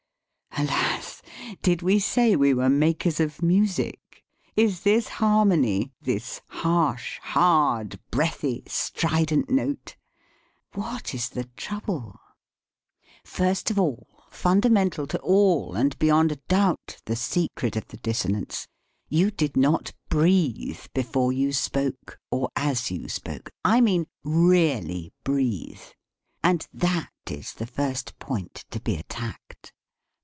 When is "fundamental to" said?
14.29-15.19